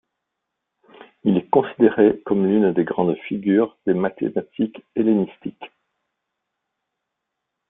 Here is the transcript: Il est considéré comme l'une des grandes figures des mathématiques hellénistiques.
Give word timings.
Il 1.25 1.37
est 1.37 1.47
considéré 1.51 2.23
comme 2.25 2.47
l'une 2.47 2.73
des 2.73 2.83
grandes 2.85 3.15
figures 3.27 3.77
des 3.85 3.93
mathématiques 3.93 4.83
hellénistiques. 4.95 5.69